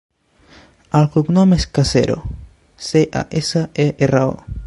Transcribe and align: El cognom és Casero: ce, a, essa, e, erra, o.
El 0.99 1.05
cognom 1.15 1.53
és 1.57 1.67
Casero: 1.79 2.17
ce, 2.87 3.05
a, 3.23 3.23
essa, 3.43 3.65
e, 3.87 3.89
erra, 4.09 4.27
o. 4.35 4.45